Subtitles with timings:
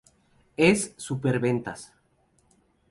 [0.57, 1.93] Es superventas.